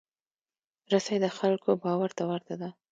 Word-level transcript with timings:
رسۍ 0.91 1.17
د 1.23 1.27
خلکو 1.37 1.69
باور 1.83 2.11
ته 2.17 2.23
ورته 2.29 2.53
ده. 2.61 2.69